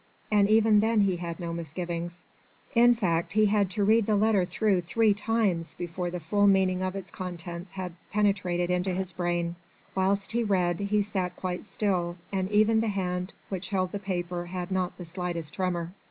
And 0.31 0.49
even 0.49 0.79
then 0.79 1.01
he 1.01 1.17
had 1.17 1.39
no 1.39 1.53
misgivings. 1.53 2.23
In 2.73 2.95
fact 2.95 3.33
he 3.33 3.45
had 3.45 3.69
to 3.69 3.83
read 3.83 4.07
the 4.07 4.15
letter 4.15 4.45
through 4.45 4.81
three 4.81 5.13
times 5.13 5.75
before 5.75 6.09
the 6.09 6.19
full 6.19 6.47
meaning 6.47 6.81
of 6.81 6.95
its 6.95 7.11
contents 7.11 7.69
had 7.69 7.93
penetrated 8.11 8.71
into 8.71 8.95
his 8.95 9.11
brain. 9.11 9.57
Whilst 9.93 10.31
he 10.31 10.43
read, 10.43 10.79
he 10.79 11.03
sat 11.03 11.35
quite 11.35 11.65
still, 11.65 12.17
and 12.33 12.49
even 12.49 12.79
the 12.81 12.87
hand 12.87 13.33
which 13.49 13.69
held 13.69 13.91
the 13.91 13.99
paper 13.99 14.47
had 14.47 14.71
not 14.71 14.97
the 14.97 15.05
slightest 15.05 15.53
tremor. 15.53 15.93